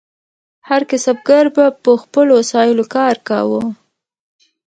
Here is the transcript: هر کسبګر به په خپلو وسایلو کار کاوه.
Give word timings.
هر 0.67 0.81
کسبګر 0.89 1.45
به 1.55 1.65
په 1.83 1.91
خپلو 2.03 2.31
وسایلو 2.39 2.85
کار 2.95 3.15
کاوه. 3.27 3.61